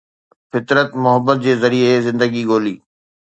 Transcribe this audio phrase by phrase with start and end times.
[0.51, 2.75] فطرت محبت جي ذريعي زندگي ڳولي